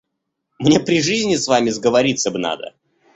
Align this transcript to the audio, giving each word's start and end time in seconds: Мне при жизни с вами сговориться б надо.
Мне 0.57 0.79
при 0.79 0.99
жизни 0.99 1.35
с 1.35 1.47
вами 1.47 1.69
сговориться 1.69 2.31
б 2.31 2.39
надо. 2.39 2.73